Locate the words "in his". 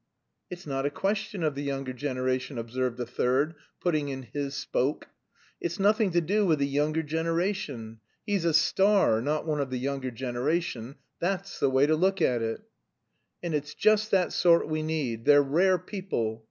4.09-4.55